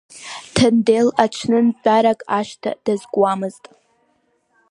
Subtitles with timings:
[0.53, 3.63] Ҭандел аҽнынтәарак ашҭа дазкуамызт.